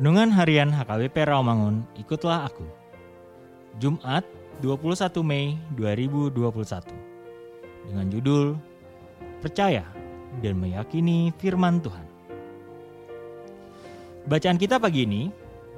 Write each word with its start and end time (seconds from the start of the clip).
Renungan 0.00 0.32
Harian 0.32 0.72
HKBP 0.72 1.28
Rawamangun, 1.28 1.84
ikutlah 1.92 2.48
aku. 2.48 2.64
Jumat 3.76 4.24
21 4.64 4.96
Mei 5.20 5.60
2021. 5.76 6.88
Dengan 7.84 8.08
judul 8.08 8.56
Percaya 9.44 9.84
dan 10.40 10.56
Meyakini 10.56 11.36
Firman 11.36 11.84
Tuhan. 11.84 12.08
Bacaan 14.24 14.56
kita 14.56 14.80
pagi 14.80 15.04
ini 15.04 15.28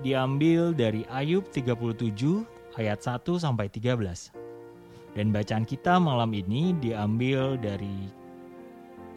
diambil 0.06 0.70
dari 0.70 1.02
Ayub 1.10 1.42
37 1.50 2.78
ayat 2.78 3.02
1 3.02 3.26
sampai 3.42 3.66
13. 3.74 5.18
Dan 5.18 5.34
bacaan 5.34 5.66
kita 5.66 5.98
malam 5.98 6.30
ini 6.30 6.78
diambil 6.78 7.58
dari 7.58 8.06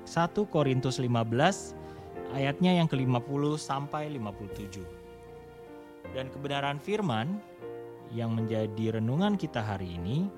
1 0.09 0.33
Korintus 0.49 0.97
15 0.97 1.84
ayatnya 2.33 2.79
yang 2.79 2.87
ke-50 2.89 3.59
sampai 3.59 4.09
57. 4.09 4.81
Dan 6.15 6.31
kebenaran 6.31 6.79
firman 6.79 7.37
yang 8.13 8.33
menjadi 8.33 8.97
renungan 8.97 9.35
kita 9.35 9.59
hari 9.59 9.99
ini 9.99 10.31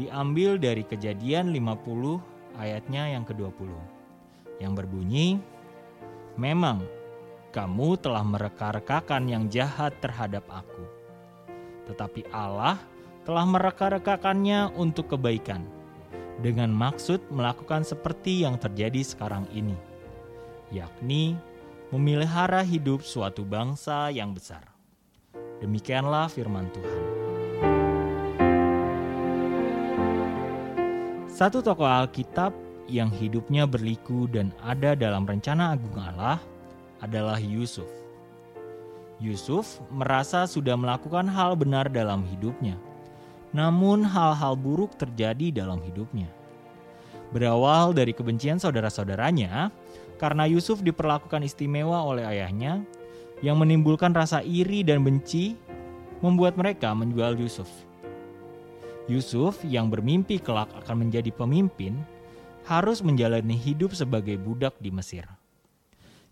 diambil 0.00 0.56
dari 0.56 0.82
Kejadian 0.82 1.52
50 1.52 2.18
ayatnya 2.56 3.12
yang 3.12 3.22
ke-20. 3.28 3.70
Yang 4.58 4.72
berbunyi, 4.80 5.28
"Memang 6.40 6.80
kamu 7.50 7.98
telah 7.98 8.22
mereka-rekakan 8.22 9.26
yang 9.26 9.50
jahat 9.50 9.98
terhadap 9.98 10.46
aku. 10.46 10.86
Tetapi 11.90 12.30
Allah 12.30 12.78
telah 13.26 13.42
mereka-rekakannya 13.42 14.70
untuk 14.78 15.18
kebaikan, 15.18 15.66
dengan 16.38 16.70
maksud 16.70 17.20
melakukan 17.34 17.82
seperti 17.82 18.46
yang 18.46 18.56
terjadi 18.56 19.02
sekarang 19.02 19.50
ini, 19.50 19.74
yakni 20.70 21.38
memelihara 21.90 22.62
hidup 22.62 23.02
suatu 23.02 23.42
bangsa 23.46 24.10
yang 24.14 24.34
besar. 24.34 24.62
Demikianlah 25.58 26.30
firman 26.30 26.66
Tuhan. 26.72 27.02
Satu 31.30 31.60
tokoh 31.60 31.86
Alkitab 31.86 32.54
yang 32.90 33.12
hidupnya 33.12 33.68
berliku 33.68 34.26
dan 34.26 34.50
ada 34.64 34.98
dalam 34.98 35.26
rencana 35.26 35.74
agung 35.76 35.94
Allah 35.94 36.42
adalah 37.04 37.38
Yusuf. 37.38 37.88
Yusuf 39.20 39.78
merasa 39.92 40.48
sudah 40.48 40.74
melakukan 40.74 41.28
hal 41.28 41.54
benar 41.54 41.92
dalam 41.92 42.24
hidupnya 42.24 42.80
namun 43.50 44.06
hal-hal 44.06 44.54
buruk 44.54 44.94
terjadi 44.94 45.62
dalam 45.62 45.82
hidupnya. 45.82 46.30
Berawal 47.30 47.94
dari 47.94 48.10
kebencian 48.10 48.58
saudara-saudaranya, 48.58 49.70
karena 50.20 50.44
Yusuf 50.44 50.84
diperlakukan 50.84 51.40
istimewa 51.40 52.04
oleh 52.04 52.28
ayahnya, 52.28 52.84
yang 53.40 53.56
menimbulkan 53.56 54.12
rasa 54.12 54.44
iri 54.44 54.84
dan 54.84 55.00
benci, 55.00 55.56
membuat 56.20 56.60
mereka 56.60 56.92
menjual 56.92 57.40
Yusuf. 57.40 57.72
Yusuf 59.08 59.64
yang 59.64 59.88
bermimpi 59.88 60.36
kelak 60.36 60.68
akan 60.84 61.08
menjadi 61.08 61.32
pemimpin, 61.32 61.96
harus 62.68 63.00
menjalani 63.00 63.56
hidup 63.56 63.96
sebagai 63.96 64.36
budak 64.36 64.76
di 64.76 64.92
Mesir. 64.92 65.24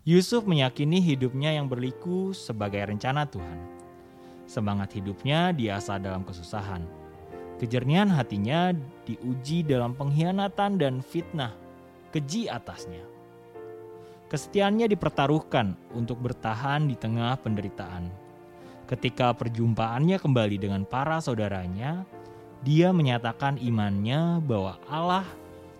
Yusuf 0.05 0.45
meyakini 0.45 1.01
hidupnya 1.01 1.57
yang 1.57 1.65
berliku 1.65 2.31
sebagai 2.37 2.85
rencana 2.85 3.25
Tuhan. 3.25 3.57
Semangat 4.45 4.93
hidupnya 4.93 5.49
diasah 5.51 5.97
dalam 5.97 6.21
kesusahan 6.21 7.09
Kejernihan 7.59 8.07
hatinya 8.07 8.71
diuji 9.03 9.67
dalam 9.67 9.91
pengkhianatan 9.91 10.79
dan 10.79 11.03
fitnah 11.03 11.51
keji 12.15 12.47
atasnya. 12.47 13.03
Kesetiaannya 14.29 14.85
dipertaruhkan 14.85 15.73
untuk 15.97 16.21
bertahan 16.21 16.85
di 16.85 16.93
tengah 16.93 17.33
penderitaan. 17.41 18.13
Ketika 18.85 19.33
perjumpaannya 19.33 20.21
kembali 20.21 20.61
dengan 20.61 20.85
para 20.85 21.17
saudaranya, 21.17 22.05
dia 22.61 22.93
menyatakan 22.93 23.57
imannya 23.57 24.37
bahwa 24.45 24.77
Allah 24.85 25.25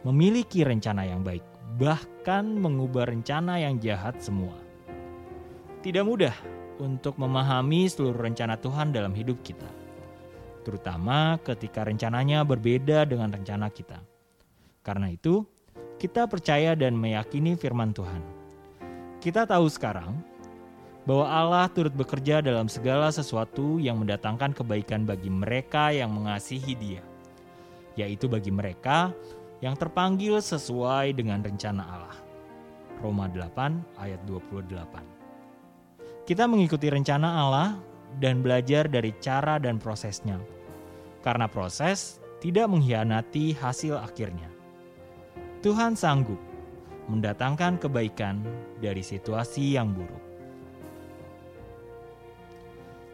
memiliki 0.02 0.66
rencana 0.66 1.06
yang 1.06 1.22
baik, 1.22 1.46
bahkan 1.78 2.46
mengubah 2.58 3.06
rencana 3.06 3.62
yang 3.62 3.78
jahat 3.78 4.18
semua. 4.18 4.58
Tidak 5.86 6.02
mudah 6.02 6.34
untuk 6.82 7.22
memahami 7.22 7.86
seluruh 7.86 8.18
rencana 8.18 8.58
Tuhan 8.58 8.90
dalam 8.90 9.14
hidup 9.14 9.46
kita 9.46 9.80
terutama 10.70 11.42
ketika 11.42 11.82
rencananya 11.82 12.46
berbeda 12.46 13.02
dengan 13.10 13.34
rencana 13.34 13.74
kita. 13.74 13.98
Karena 14.86 15.10
itu, 15.10 15.42
kita 15.98 16.30
percaya 16.30 16.78
dan 16.78 16.94
meyakini 16.94 17.58
firman 17.58 17.90
Tuhan. 17.90 18.39
Kita 19.20 19.44
tahu 19.44 19.68
sekarang 19.68 20.16
bahwa 21.04 21.28
Allah 21.28 21.68
turut 21.68 21.92
bekerja 21.92 22.40
dalam 22.40 22.72
segala 22.72 23.12
sesuatu 23.12 23.76
yang 23.76 24.00
mendatangkan 24.00 24.56
kebaikan 24.56 25.04
bagi 25.04 25.28
mereka 25.28 25.92
yang 25.92 26.16
mengasihi 26.16 26.72
Dia, 26.80 27.04
yaitu 28.00 28.32
bagi 28.32 28.48
mereka 28.48 29.12
yang 29.60 29.76
terpanggil 29.76 30.40
sesuai 30.40 31.20
dengan 31.20 31.44
rencana 31.44 31.84
Allah. 31.84 32.16
Roma 33.04 33.28
8 33.28 34.00
ayat 34.00 34.24
28. 34.24 36.24
Kita 36.24 36.48
mengikuti 36.48 36.88
rencana 36.88 37.44
Allah 37.44 37.76
dan 38.24 38.40
belajar 38.40 38.88
dari 38.88 39.12
cara 39.20 39.60
dan 39.60 39.84
prosesnya. 39.84 40.40
Karena 41.20 41.52
proses 41.52 42.24
tidak 42.40 42.72
mengkhianati 42.72 43.52
hasil 43.60 44.00
akhirnya. 44.00 44.48
Tuhan 45.60 46.00
sanggup 46.00 46.40
mendatangkan 47.10 47.82
kebaikan 47.82 48.40
dari 48.78 49.02
situasi 49.02 49.76
yang 49.76 49.92
buruk. 49.92 50.24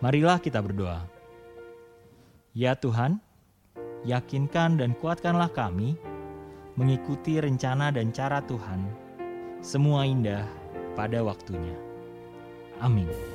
Marilah 0.03 0.37
kita 0.37 0.59
berdoa. 0.59 1.07
Ya 2.51 2.75
Tuhan, 2.75 3.23
yakinkan 4.03 4.77
dan 4.77 4.93
kuatkanlah 4.99 5.49
kami 5.49 5.95
mengikuti 6.75 7.39
rencana 7.39 7.89
dan 7.89 8.11
cara 8.11 8.43
Tuhan. 8.43 8.83
Semua 9.63 10.05
indah 10.05 10.45
pada 10.93 11.23
waktunya. 11.23 11.73
Amin. 12.83 13.34